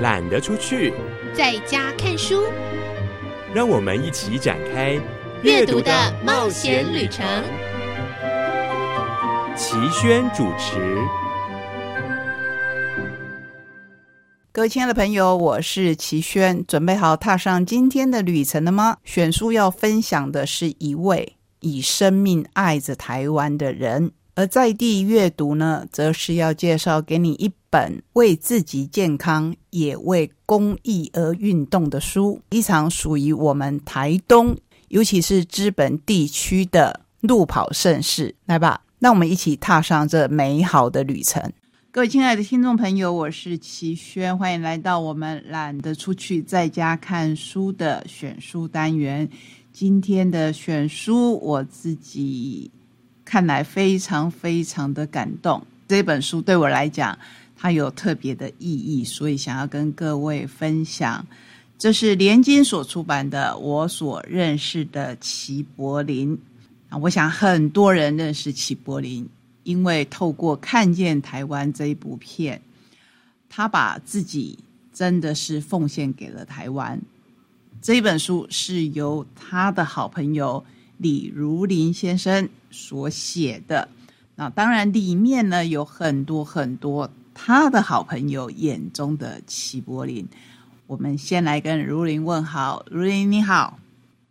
[0.00, 0.94] 懒得出去，
[1.34, 2.42] 在家看书。
[3.54, 4.98] 让我们一起展开
[5.42, 5.92] 阅读的
[6.24, 7.26] 冒险旅程。
[9.54, 10.96] 齐轩主持。
[14.52, 18.96] 各位亲爱的朋友，我是齐轩，准备好踏上今天的旅程了吗？
[19.04, 34.56] 选书要分享的是一位以生命爱着台湾的人，而在地阅读呢，则是要介绍给你一本为自己健康也为公益而运动的书，一场属于我们台东，
[34.88, 38.34] 尤其是资本地区的路跑盛事。
[38.46, 41.52] 来吧，让我们一起踏上这美好的旅程。
[41.92, 49.28] 各位亲爱的听众朋友，我是齐轩，欢迎来到我们懒得出去，在家看书的选书单元。
[49.72, 52.70] 今天的选书，我自己
[53.30, 55.64] 看来非常非常的感动。
[55.86, 57.16] 这本书对我来讲，
[57.56, 61.24] 它有特别的意义，所以想要跟各位分享。
[61.78, 66.36] 这是联经所出版的《我所认识的齐柏林》
[66.88, 69.28] 啊，我想很多人认识齐柏林。
[69.62, 72.60] 因为透过看见台湾这一部片，
[73.48, 74.58] 他把自己
[74.92, 77.00] 真的是奉献给了台湾。
[77.80, 80.64] 这本书是由他的好朋友
[80.96, 83.88] 李如林先生所写的。
[84.36, 90.26] 那当然里面呢有很多很多他的好朋友眼中的齐柏林。
[90.86, 93.78] 我们先来跟如林问好，如林你好。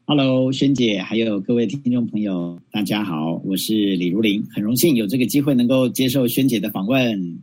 [0.05, 7.39] Hello，萱姐，还有各位听众朋友，大家好，我是李如林，很荣幸有这个机会能够接受萱姐的访问。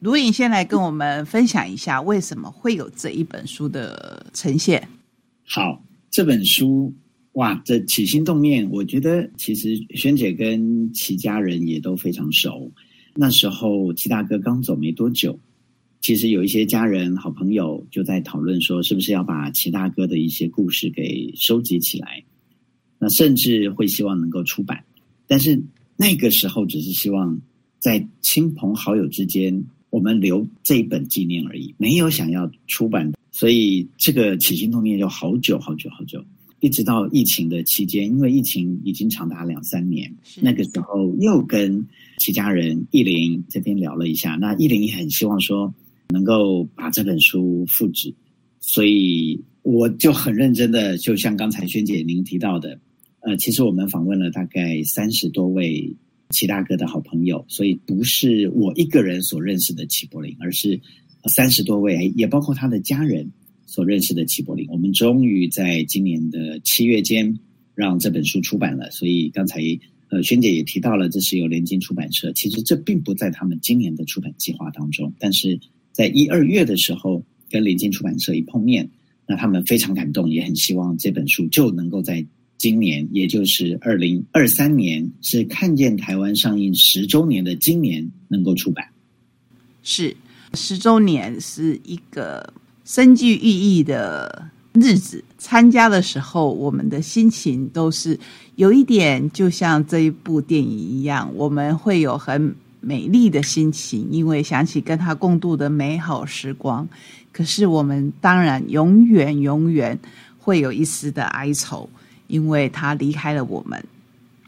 [0.00, 4.88] 如林先来跟我们分享一下，为什么会有这一本书的呈现？
[5.46, 6.92] 好，这本书
[7.32, 12.70] 哇，这起心动念，我觉得其实萱姐跟齐家人也都非常熟，
[13.14, 15.38] 那时候齐大哥刚走没多久。
[16.02, 22.22] 其实有一些家人、好朋友就在讨论说，是不是要把齐大哥的一些故事给收集起来？
[22.98, 24.84] 那甚至会希望能够出版。
[25.26, 25.62] 但是
[25.96, 27.40] 那个时候只是希望
[27.78, 33.10] 在亲朋好友之间，我们留这一本纪念而已，没有想要出版。
[33.30, 36.22] 所以这个起心动念就好久好久好久，
[36.62, 41.86] 一直到疫情的期间，因为疫情已经长达两三年，那个时候又跟
[42.16, 45.74] 齐家人意林这边聊了一下，那意林也很希望说。
[46.12, 48.12] 能够把这本书复制，
[48.60, 52.78] 所以我就很认真的，就像刚才萱姐您提到的，
[53.20, 55.96] 呃，其实我们访问了大概三十多位
[56.28, 60.78] 齐大哥的好朋友，所以不是我一个人所认识的齐柏林，而是
[61.34, 63.26] 三十多位，也包括他的家人
[63.72, 64.68] 所认识的齐柏林。
[64.68, 67.38] 我们终于在今年的七月间
[67.74, 68.90] 让这本书出版了。
[68.90, 69.60] 所以刚才
[70.10, 75.58] 呃萱姐也提到了，这是由联经出版社，其实这并不在他们今年的出版计划当中，但是。
[75.94, 78.88] 在一二月的时候，跟联经出版社一碰面，
[79.26, 82.24] 那他们非常感动，也很希望这本书就能够在
[82.56, 88.88] 今年，也就是二零二三年，是看见台湾上映十周年的今年能够出版。
[89.82, 90.16] 是
[90.54, 92.50] 十周年是一个
[92.84, 95.22] 深具寓意的日子。
[95.38, 98.18] 参加的时候，我们的心情都是
[98.56, 102.54] 有一点，就像这一部电影一样，我们会有很。
[102.84, 106.88] 美丽的心情，因为想起跟他共度的美好时光。
[107.32, 109.96] 可是我们当然永远永远
[110.40, 111.88] 会有一丝的哀愁，
[112.26, 113.80] 因为他离开了我们。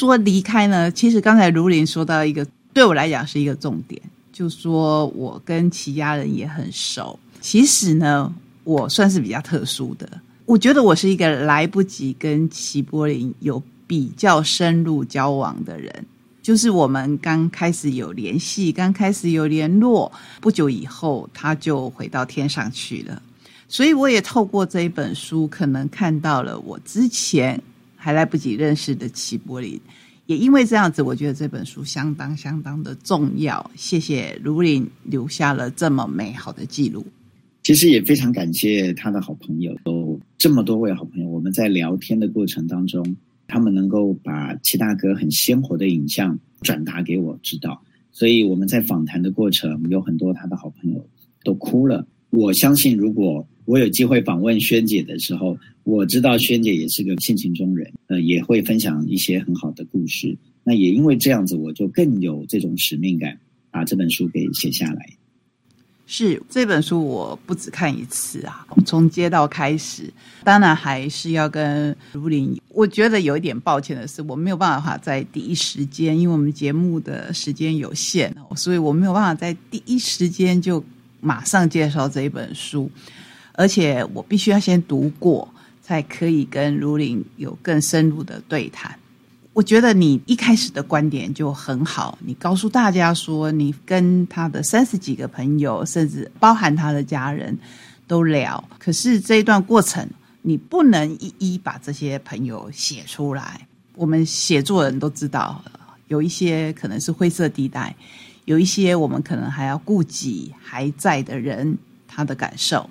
[0.01, 4.03] 说离开呢，其实刚才如林说到一个，对我来讲是一个重点，
[4.33, 7.17] 就说我跟齐家人也很熟。
[7.45, 8.35] 其实呢，
[8.65, 10.09] 我算是比较特殊的，
[10.47, 16.07] 我觉得我是一个来不及跟齐柏林有比较深入交往的人。
[16.41, 20.11] 就是我们刚开始有联系，刚开始有联络，
[20.41, 23.21] 不久以后他就回到天上去了。
[23.69, 27.63] 所以我也透过这一本书，可能看到了我之前
[27.95, 29.79] 还来不及认识的齐柏林。
[30.25, 33.71] 也因为这样子，我觉得这本书相当相当的重要。
[33.77, 37.07] 谢谢如林留下了这么美好的记录。
[37.65, 43.05] 其实也非常感谢他的好朋友，有这么多位好朋友，我们在聊天的过程当中。
[43.47, 47.81] 他们能够把齐大哥很鲜活的影像转达给我知道，
[48.11, 51.07] 所以我们在访谈的过程有很多他的好朋友
[51.45, 52.07] 都哭了。
[52.31, 60.35] 我相信，如果我有机会访问萱姐的时候，我知道萱姐也是个性情中人，呃，也会分享一些很好的故事。
[60.65, 63.39] 那也因为这样子，我就更有这种使命感，
[63.71, 65.07] 把这本书给写下来。
[66.07, 70.13] 是这本书，我不只看一次啊，从接到开始，
[70.45, 72.61] 当然还是要跟如林。
[72.69, 80.85] 我觉得有一点抱歉的是，我没有办法在第一时间，因为我们节目的时间有限，所以我没有办法在第一时间就
[81.21, 82.91] 马上介绍这一本书，
[83.53, 85.49] 而且我必须要先读过，
[85.83, 88.95] 才可以跟卢林有更深入的对谈。
[89.55, 97.57] 我觉得你一开始的观点就很好，你告诉大家说，你跟他的三十几个朋友，甚至包含他的家人
[98.09, 98.63] 都聊。
[98.81, 100.05] 可是这一段过程，
[100.43, 103.65] 你不能一一把这些朋友写出来。
[103.95, 105.63] 我们写作人都知道，
[106.09, 107.95] 有一些可能是灰色地带，
[108.47, 111.79] 有一些我们可能还要顾及还在的人
[112.09, 112.91] 他的感受。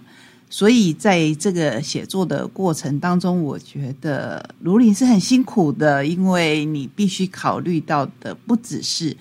[0.54, 9.18] 所以在这个写作的过程当中，我觉得卢林是很辛苦的，因为你必须考虑到的不只是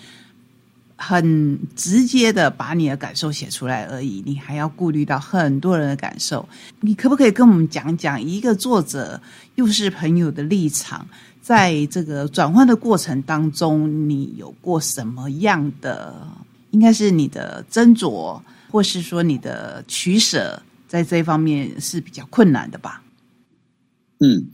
[0.95, 6.47] 很直接的把你的感受写出来而已，你还要顾虑到很多人的感受。
[6.81, 9.19] 你可不可以跟我们讲讲，一个作者
[9.55, 11.09] 又是朋友的立场，
[11.41, 16.15] 在这个转换的过程当中，你有过什么样的？
[16.73, 18.39] 应该是你的斟酌，
[18.71, 20.63] 或是说你的取舍。
[20.93, 23.03] 在这方面是比较困难的吧？
[24.21, 24.47] 嗯，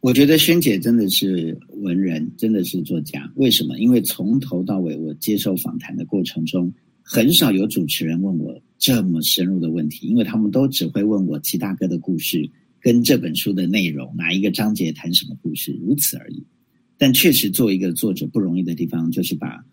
[0.00, 3.32] 我觉得萱姐真的是文人，真的是作家。
[3.36, 3.78] 为什么？
[3.78, 6.70] 因为从头到尾，我接受访谈的过程中，
[7.00, 12.46] 很少有主持人问我这么深入的问题，因为他们都只会问我齐大哥的故事
[12.78, 16.44] 跟这本书的内容，哪一个章节谈什么故事，如此而已。
[16.98, 19.64] 但确实，做一个作者不容易的地方，就是把。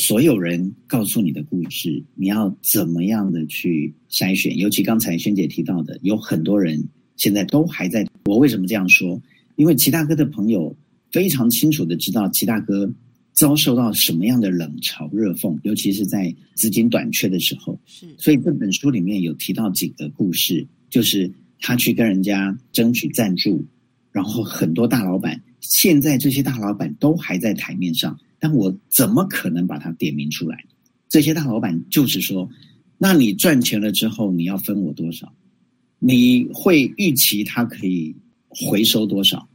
[0.00, 4.56] 所有人告诉你的故事，你要怎么样的去筛选？
[4.56, 6.82] 尤其刚才萱姐提到的，有很多人
[7.16, 8.06] 现在都还在。
[8.24, 9.20] 我为什么这样说？
[9.56, 10.74] 因为齐大哥的朋友
[11.12, 12.90] 非常清楚的知道齐大哥
[13.34, 17.78] 遭受到什么样的冷嘲热讽，尤其是在资金短缺的时候。
[17.84, 21.30] 是，所以这本书里面有提到几个故事，就是
[21.60, 23.62] 他去跟人家争取赞助，
[24.12, 28.18] 然后很多大老板，现在这些大老板都还在台面上。
[28.40, 30.64] 但我怎么可能把它点名出来？
[31.08, 32.48] 这些大老板就是说，
[32.96, 35.32] 那你赚钱了之后，你要分我多少？
[35.98, 38.16] 你会预期他可以
[38.48, 39.46] 回收多少？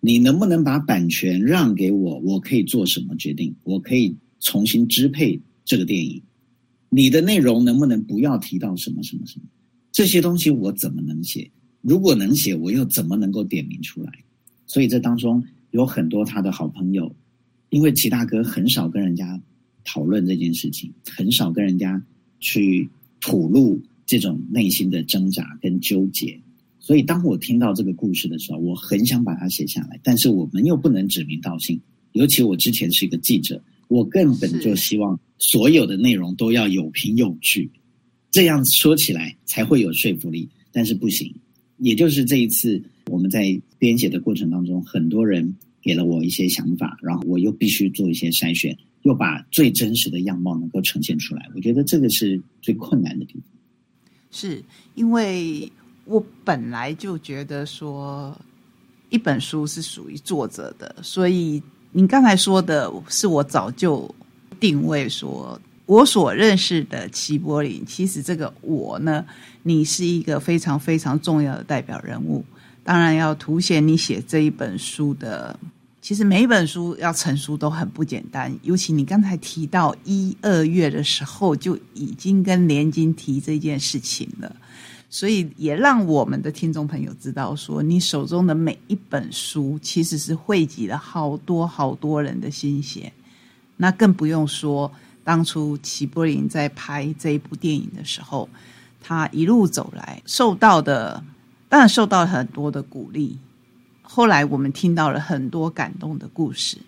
[0.00, 2.18] 你能不能把版权让给我？
[2.18, 3.54] 我可以做什么决定？
[3.62, 6.20] 我可以重新支配这个电影？
[6.90, 9.46] 你的内容能不能不要提到什么什么什么？
[9.90, 11.50] 这些东西我怎么能写？
[11.80, 14.12] 如果能写，我又怎么能够点名出来？
[14.66, 17.14] 所以这当中有很多他的好朋友。
[17.74, 19.42] 因为齐大哥很少跟人家
[19.82, 22.00] 讨论这件事情，很少跟人家
[22.38, 22.88] 去
[23.20, 26.40] 吐露这种内心的挣扎跟纠结，
[26.78, 31.80] 所以当我听到这个故事的时候，我很想把它写下来，但是我们又不能指名道姓，
[32.12, 37.68] 尤其我之前是一个记者，我根本就希望所有的内容都要有凭有据，
[38.30, 41.34] 这样说起来才会有说服力，但是不行。
[41.78, 42.80] 也就是这一次
[43.10, 45.56] 我们在编写的过程当中，很多人。
[45.84, 51.46] 给了我一些想法，然后我又必须做一些筛选，又把最真实的样貌能够呈现出来。
[51.54, 53.42] 我觉得这个是最困难的地方。
[54.30, 54.64] 是
[54.94, 55.70] 因为
[56.06, 58.34] 我本来就觉得说，
[59.10, 64.12] 一本书是属于作者的，所以您刚才说的是我早就
[64.58, 69.24] 定位说，我所认识的齐柏林，其实这个我呢，
[69.62, 72.42] 你是一个非常非常重要的代表人物。
[72.84, 75.58] 当然要凸显你写这一本书的，
[76.02, 78.54] 其实每一本书要成书都很不简单。
[78.60, 84.54] 尤其你刚才提到一二月的时候就已经跟连金提这件事情了，
[85.08, 93.10] 所以也让我们的听众朋友知道，说你手中的每一本书其实是汇集了好多好多人的心血。
[93.78, 94.92] 那更不用说
[95.24, 98.46] 当初齐柏林在拍这一部电影的时候，
[99.00, 101.24] 他一路走来受到的。
[101.74, 103.36] 当然受到很多的鼓励，
[104.00, 106.78] 后来我们听到了很多感动的故事。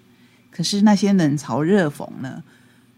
[0.48, 2.40] 可是那些冷嘲热讽呢？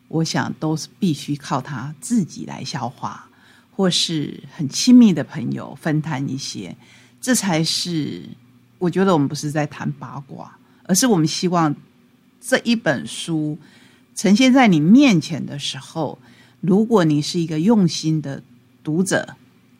[0.08, 3.26] 我想都是必须靠他自己来消化，
[3.74, 6.76] 或是很亲密的朋友分摊一些。
[7.22, 8.22] 这才是
[8.76, 11.74] 我觉得我们不是在谈八卦，而是我们希望
[12.38, 13.56] 这一本书
[14.14, 16.18] 呈现在你面前的时候，
[16.60, 18.42] 如果你是一个用心的
[18.84, 19.36] 读者。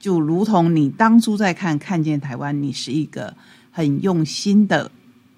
[0.08, 3.36] 就如同你当初在看《看见台湾》，你是一个
[3.70, 4.90] 很用心的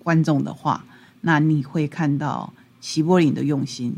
[0.04, 0.84] 观众的话，
[1.22, 3.92] 那你会看到齐柏林的用心。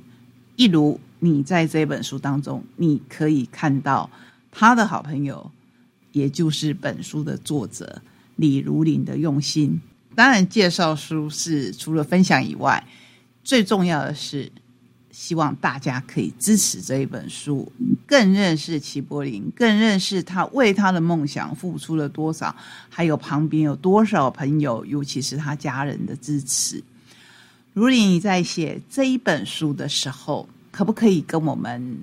[0.57, 4.09] 一如你在这本书当中，你可以看到
[4.50, 5.50] 他的好朋友，
[6.12, 8.00] 也就是本书的作者
[8.37, 9.79] 李如林的用心。
[10.14, 12.83] 当然，介绍书是除了分享以外，
[13.45, 14.50] 最重要的是。
[15.12, 17.71] 希望大家可以支持这一本书，
[18.07, 22.57] 更认识齐柏林，更认识他为他的梦想付出了多少，
[22.88, 26.83] 还有旁边有多少朋友，尤其是他家人的支持。
[27.75, 31.97] 如林，你在写这一本书的时候，可不可以跟我们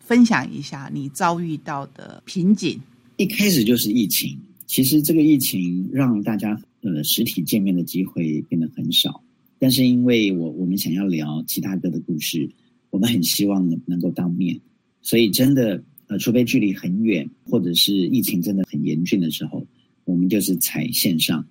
[0.00, 2.80] 分享一下你遭遇到的瓶颈。
[3.16, 9.22] 一开始就是疫情，其实这个疫情让大家呃实体见面的机会变得很少。
[9.58, 12.48] 但是因为我我们想要聊齐大哥的故事，
[12.90, 14.58] 我们很希望能够当面，
[15.02, 19.66] 所以真的呃，除非距离很远，或者是疫情真的很严峻的时候，
[20.04, 21.46] 我们就是采线上。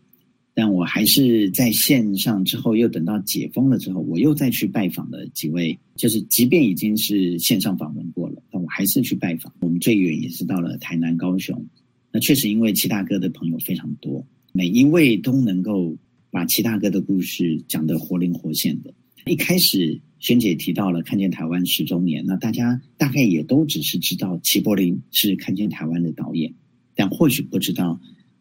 [0.53, 9.53] 但我还是在线上之后，又等到解封了之后，我又再去拜访了几位，就是即便已经是线上访问过了，但我还是去拜访。
[9.59, 11.63] 我们最远也是到了台南、高雄。
[12.11, 15.95] 那确实因为齐大哥的朋友非常多，每一位都能够
[16.37, 18.93] 把齐大哥的故事讲得活灵活现的。
[19.25, 26.53] 一开始萱姐提到了看见台湾十周年，那大家大概也都只是知道齐柏林是看见台湾的导演，
[26.93, 27.99] 但或许不知道，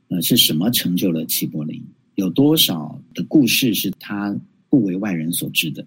[0.09, 1.83] 呃，是什么成就了齐柏林。
[2.17, 4.39] 有多少的故事是他
[4.69, 5.87] 不为外人所知的？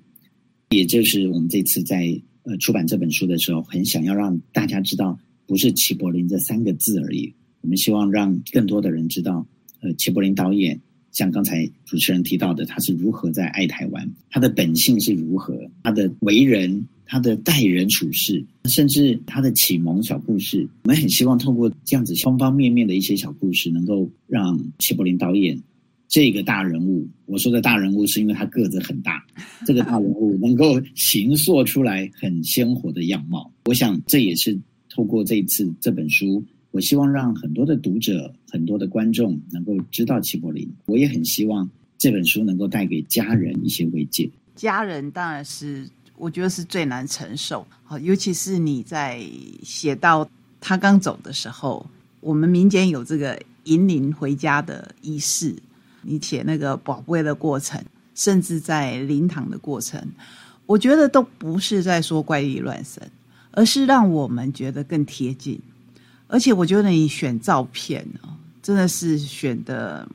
[0.72, 7.32] 也就是我们这次在呃出版这本书的时候，很想要让大家知道，不是齐柏林这三个字而已。
[7.62, 9.46] 我们希望让更多的人知道，
[9.82, 20.68] 呃，齐柏林导演像刚才主持人提到的，他是如何在爱台湾，他的本性是如何，他的为人，他的待人处事，甚至他的启蒙小故事。
[20.84, 25.62] 我们很希望透过这样子方方面面的一些小故事，能够让谢柏林导演。
[26.08, 29.24] 这个大人物，我说的大人物是因为他个子很大，
[29.64, 33.52] 这个大人物能够形塑出来很鲜活的样貌。
[33.66, 40.70] 我想这也是透过这一次这本书，我希望让很多的读者、很多的观众能够知道齐柏林。
[40.86, 44.30] 我也很希望这本书能够带给家人一些慰藉。
[44.56, 49.22] 家人当然是我觉得是最难承受，好，尤其是你在
[49.64, 51.86] 写到他刚走的时候，
[52.20, 55.56] 我们民间有这个引领回家的仪式。
[56.02, 57.84] 你写那个宝贝的过程，
[58.16, 60.02] 甚至在灵堂的过程，
[60.66, 63.02] 我觉得都不是在说怪力乱神，
[63.52, 65.60] 而是让我们觉得更贴近。
[66.30, 68.30] 而且我觉得你选照片呢，
[68.64, 70.08] 真的是选的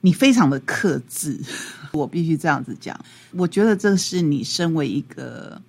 [0.00, 1.38] 你非常的克制，
[1.92, 2.98] 我必须这样子讲。
[3.32, 5.60] 我觉得这是你身为一个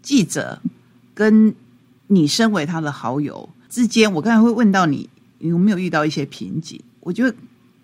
[0.00, 0.58] 记者，
[1.12, 1.54] 跟
[2.06, 5.06] 你身为他的好友之间，我刚才会问到你
[5.40, 7.36] 有没有遇到一些瓶颈，我觉得。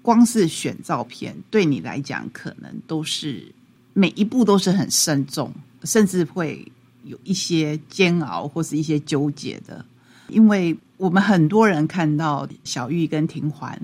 [0.05, 3.47] 光是选照片，对你来讲，可能都是
[3.93, 6.67] 每一步都是很慎重，甚至会
[7.05, 9.87] 有一些煎熬或是一些纠结的。
[10.29, 13.81] 因为我们很多人看到小玉跟庭环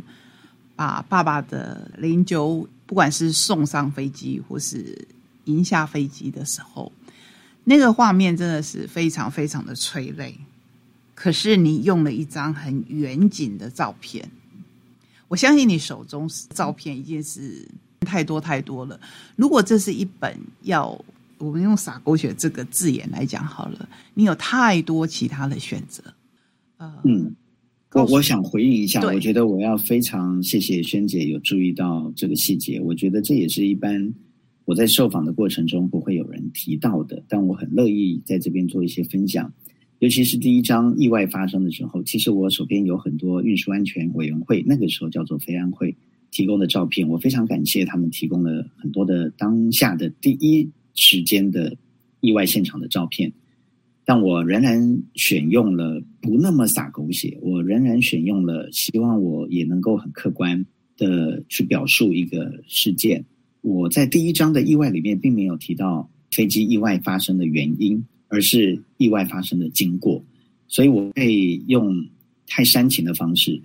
[0.76, 5.07] 把爸爸的灵柩，不管是送上飞机或是
[5.45, 6.92] 迎下飞机的时候，
[7.64, 10.38] 那个画面真的是非常非常的催泪。
[11.14, 14.30] 可是你用了一张很远景的照片。
[15.26, 17.68] 我相信你手中照片已经是
[18.00, 18.99] 太多太多了。
[19.37, 20.99] 如果这是一本要
[21.37, 26.02] 我们用“撒狗血”这个字眼来讲好了，你有太多其他的选择。
[26.78, 27.35] 呃，嗯，
[27.92, 32.80] 我我想回应一下，我觉得我要非常谢谢萱姐有注意到这个细节。
[32.80, 34.14] 我觉得这也是一般
[34.64, 39.52] 我在受访的过程中不会有人提到的，但我很乐意在这边做一些分享。
[39.99, 45.97] 尤其是第一章意外发生的时候，其实我手边有很多运输安全委员会，那个时候叫做飞安会
[46.30, 51.76] 提供的照片，我非常感谢他们提供了很多的当下的第一时间的
[52.20, 53.32] 意外现场的照片。
[54.08, 60.64] 但我仍然选用了不那么洒狗血，我仍然选用了希望我也能够很客观
[60.96, 63.22] 的去表述一个事件。
[63.60, 68.02] 我在第一章的意外里面并没有提到飞机意外发生的原因。
[68.30, 70.22] 而是意外发生的经过，
[70.66, 72.06] 所以我会用
[72.46, 73.58] 太煽情的方式。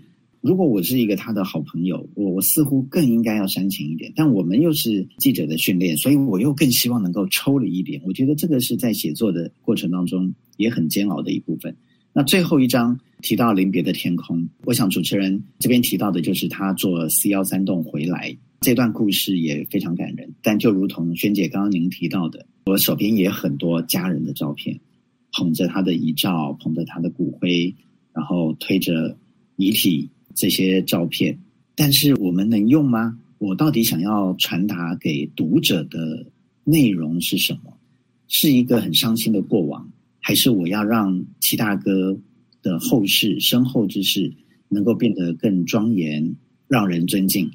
[0.44, 4.12] 如果我是一个他的好朋友，我我似乎更应该要煽情一点。
[4.14, 8.02] 但我们又是记者的训练，所以我又更希望能够抽离一点。
[8.04, 11.74] 我觉得这个是在写作的过程当中也很煎熬的一部分。
[12.12, 20.36] 那最后一章提到临别的天空，我想主持人这边提到的就是他坐 C 幺三洞回来这段故事也非常感人。
[20.42, 22.46] 但就如同萱姐刚刚您提到的。
[22.66, 24.78] 我手边也很多家人的照片，
[25.32, 27.74] 捧着他的遗照，捧着他的骨灰，
[28.14, 29.18] 然后推着
[29.56, 31.38] 遗体这些照片。
[31.76, 33.20] 但是我们能用吗？
[33.40, 36.26] 我到底想要传达给读者的
[36.64, 37.74] 内容是什么？
[38.28, 42.18] 是一个很伤心的过往，还是我要让齐大哥
[42.62, 44.34] 的后世、身后之事
[44.70, 46.36] 能够变得更庄严，
[46.68, 47.50] 让人尊敬？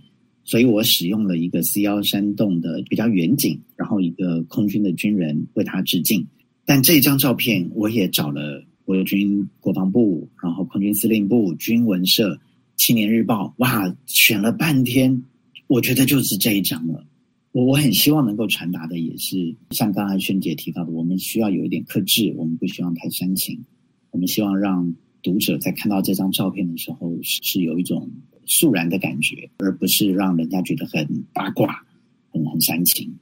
[0.45, 6.27] 所以我使用了一个 C 幺山洞的比较远景，然后一个空军的军人为他致敬。
[6.65, 12.39] 但这张照片我也找了国军国防部，然后空军司令部、军文社、
[12.79, 15.25] 青年日报，哇，选了半天，
[15.67, 17.05] 我觉得就是这一张了。
[17.51, 23.63] 我我很希望能够传达的也是像刚才萱姐提到的，我们需要有一点克制，我们不希望太煽情。
[24.11, 28.09] 我们希望让读者在看到这张照片的时候是是有一种
[28.47, 31.85] 肃然的感觉，而不是让人家觉得很八卦、
[32.31, 33.13] 很很煽情。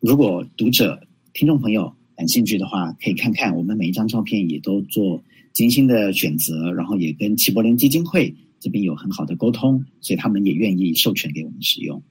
[0.00, 1.00] 如果读者、
[1.32, 12.02] 听众朋友感兴趣的话，可以看看我们每一张照片也都做精心的选择，然后也跟齐柏林基金会这边有很好的沟通，所以他们也愿意授权给我们使用。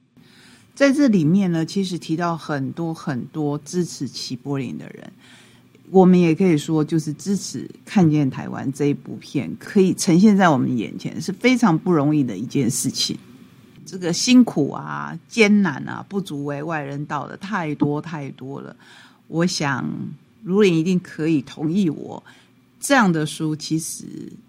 [0.72, 5.12] 在这里面呢，其实提到很多很多支持齐柏林的人，
[5.90, 13.18] 我们也可以说，就是支持看见台湾这一部片可以呈现在我们眼前，是非常不容易的一件事情。
[13.84, 18.76] 这个辛苦啊、艰难啊，不足为外人道的太多太多了。
[19.26, 19.84] 我想，
[20.44, 22.22] 如林一定可以同意我，
[22.78, 24.04] 这样的书其实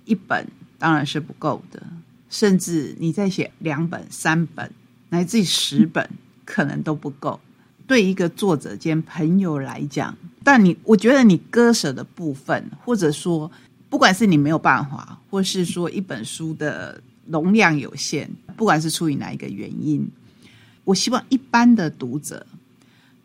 [0.06, 0.46] 一本
[0.86, 1.82] 当然是不够的，
[2.30, 4.72] 甚至你再写两本、三本。
[5.10, 6.08] 乃至十本
[6.46, 7.40] 可能都不够，
[7.88, 10.16] 对一个作者兼朋友来讲。
[10.44, 13.52] 但你，我觉得你割舍的部分，或者说，
[13.90, 20.08] 不管是你没有办法，或是说一本书的容量有限，不管是出于哪一个原因，
[20.84, 22.46] 我希望一般的读者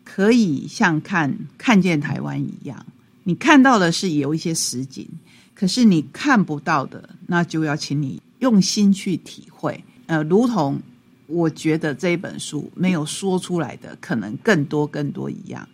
[0.03, 2.83] 可以像看看见台湾一样，
[3.23, 5.07] 你看到的是有一些实景，
[5.53, 9.83] 可是你看不到的，那就要请你用心去体会。
[10.05, 10.81] 呃，如同。
[11.27, 15.65] 我觉得这一本书没有说出来的可能更多更多一样。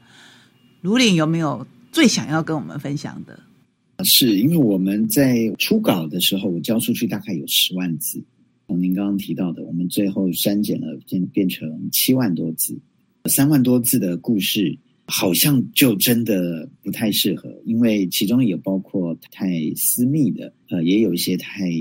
[0.82, 3.40] 卢岭有没有最想要跟我们分享的？
[4.06, 8.24] 是因为我们在初稿的时候，我交出去大概有十万字。
[8.68, 12.78] 从您刚刚提到的，我们最后删减了，变变成七万多字，
[13.26, 14.78] 三万多字的故事，
[15.08, 21.72] 好像就真的不太适合，因为其中也包括太私密的，呃，也有一些太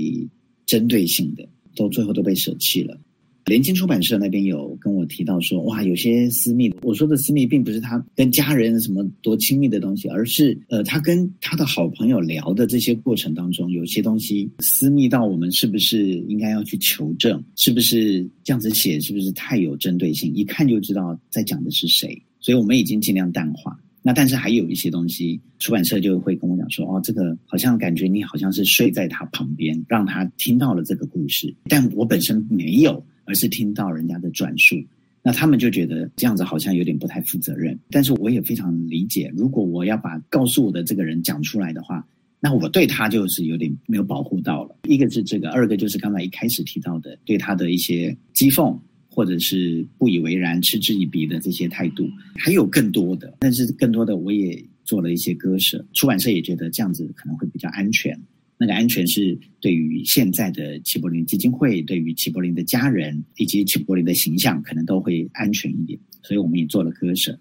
[0.65, 2.97] 针对性的，都最后都被舍弃了。
[3.45, 6.69] 联经出版社那边有跟我提到说，哇，有些私密。
[6.81, 17.41] 我说的私密，并不是他跟家人什么多亲密的东西，而是呃，他跟他的好朋友聊的这些过程当中，有些东西私密到我们是不是应该要去求证？
[17.55, 20.33] 是不是这样子写，是不是太有针对性？
[20.33, 22.21] 一看就知道在讲的是谁。
[22.47, 23.77] 所以我们已经尽量淡化。
[24.01, 33.05] 那但是还有一些东西，出版社就会跟我讲说，哦，这个好像感觉你好像是睡在他旁边，让他听到了这个故事，但我本身没有。
[33.29, 34.77] 而是听到人家的转述，
[35.21, 37.77] 那他们就觉得这样子好像有点不太负责任。
[37.89, 42.07] 但是我也非常理解，如果我要把告诉我的这个人讲出来的话，
[42.39, 44.77] 那我对他就是有点没有保护到了。
[44.83, 48.79] 一个是这个，二个就是刚才一开始提到的，对他的一些讥讽
[49.17, 53.33] 或者是不以为然、嗤之以鼻的这些态度，还有更多的。
[53.39, 58.15] 但是更多的我也做了一些割舍，出版社也觉得这样子可能会比较安全。
[58.59, 67.35] 那个安全是对于现在的齐柏林基金会，对于齐柏林的家人以及齐柏林的形象，可能都会安全一点，所以我们也做了割舍。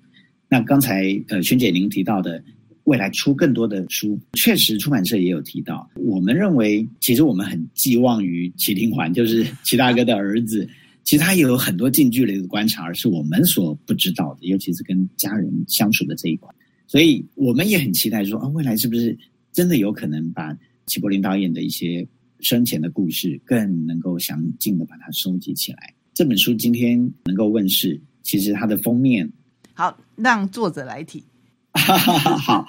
[0.49, 2.43] 那刚才呃，萱姐您提到的
[2.85, 5.87] 未来出更多的书，确实出版社也有提到。
[5.97, 10.67] 我们认为，其实我们很寄望于齐廷环，就是 齐大哥的儿子，
[11.07, 16.55] 其实他也有很多近距离的观察，而是我们所不知道的，尤其是跟家人相处的这一块。
[16.87, 19.19] 所以我们也很期待说啊，未来是不是
[19.55, 20.55] 真的有可能把。
[20.89, 22.07] 齐柏林导演的一些
[22.39, 25.93] 生前的故事，更能够详尽的把它收集起来。
[26.15, 29.29] 这本书今天能够问世，其实它的封面
[29.75, 31.25] 好，让作者来提。
[31.75, 32.65] 好，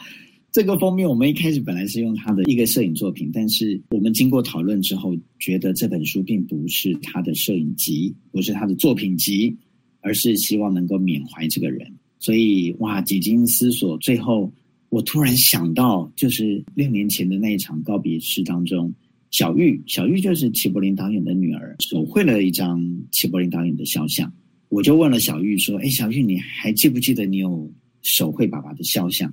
[0.57, 9.55] 这个封面我们一开始本来是用他的一个摄影作品，但是我们经过讨论之后，觉得这本书并不是他的摄影集，不是他的作品集，
[10.01, 11.87] 而是希望能够缅怀这个人。
[12.17, 14.51] 所以哇，几经思索，最后。
[14.89, 18.91] 我突然想到，就是六年前的那一场告别式当中，
[19.29, 24.33] 小玉，小玉就是齐柏林导演的女儿，手绘了一张齐柏林导演的肖像。
[24.69, 29.31] 我就问了小玉说：“哎，小玉，你还记不记得你有手绘爸爸的肖像？”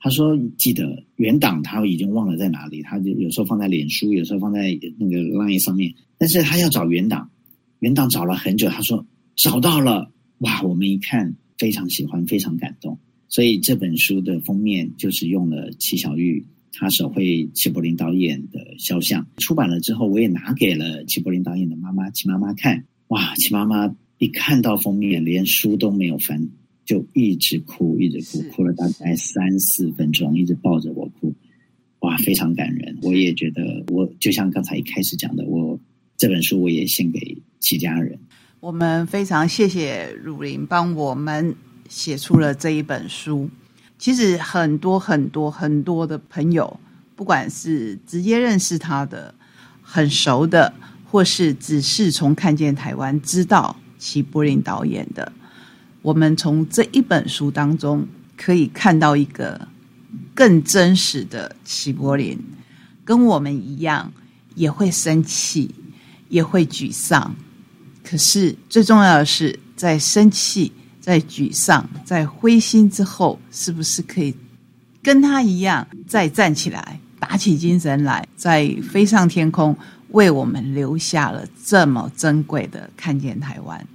[0.00, 7.30] 他说：“记得，原档他已经忘了在哪里，他就有时候放在脸书，有时候放在那个 Line 上面，但是他要找原档，
[7.80, 10.62] 原档找了很久，他说找到了，哇！
[10.62, 19.26] 我们一看，非常喜欢，非常感动。”所以这本书的封面就是用了齐小玉他手绘齐柏林导演的肖像。
[19.36, 22.84] 出版了之后，我也拿给了齐柏林导演的妈妈齐妈妈看。
[23.08, 26.48] 哇，齐妈妈一看到封面，连书都没有翻，
[26.88, 31.34] 就一直哭，一直哭，哭了大概三四分钟，一直抱着我哭。
[32.00, 32.96] 哇，非常感人。
[33.02, 35.78] 我也觉得，我就像刚才一开始讲的，我
[36.16, 38.18] 这本书我也献给齐家人。
[38.60, 41.54] 我们非常谢谢汝林帮我们。
[41.90, 43.48] 写出了这一本书，
[43.98, 46.78] 其实很多很多很多的朋友，
[47.16, 49.34] 不管是直接认识他的、
[49.80, 50.70] 很熟的，
[51.06, 55.32] 或是只是从看见台湾知道齐柏林导演的，
[56.02, 58.06] 我们从这一本书当中
[58.36, 59.68] 可以看到一个
[60.34, 62.38] 更真实的齐柏林。
[63.04, 64.12] 跟我们一样，
[64.54, 65.74] 也会生气，
[66.28, 67.34] 也会沮丧。
[68.04, 74.34] 可是最重要的是，在生气、在沮丧、在灰心之后，是不是可以
[75.02, 79.74] 跟他一样再站起来，打起精神来，再飞上天空，
[80.10, 83.86] 为我们留下了这么珍贵的看见台湾？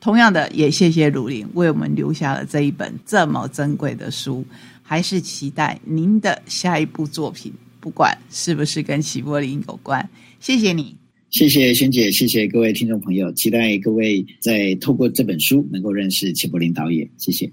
[0.00, 4.44] 同样的，也谢谢鲁林为我们留下了这一本这么珍贵的书。
[4.82, 10.08] 还是期待您的下一部作品，不管是不是跟齐柏林有关。
[10.40, 10.96] 谢谢你，
[11.28, 17.06] 谢谢萱姐，谢谢各位听众朋友，期待各位在透过这本书能够认识齐柏林导演。
[17.18, 17.52] 谢谢。